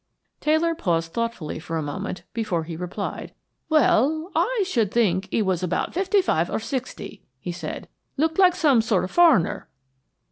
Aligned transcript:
Taylor 0.39 0.73
paused 0.73 1.13
thoughtfully 1.13 1.59
for 1.59 1.77
a 1.77 1.83
moment 1.83 2.23
before 2.33 2.63
he 2.63 2.75
replied. 2.75 3.35
"Well, 3.69 4.31
I 4.33 4.63
should 4.65 4.91
think 4.91 5.27
he 5.29 5.43
was 5.43 5.61
about 5.61 5.93
fifty 5.93 6.23
five 6.23 6.49
or 6.49 6.57
sixty," 6.57 7.21
he 7.39 7.51
said. 7.51 7.87
"Looked 8.17 8.39
like 8.39 8.55
some 8.55 8.81
sort 8.81 9.03
of 9.03 9.11
a 9.11 9.13
foreigner." 9.13 9.67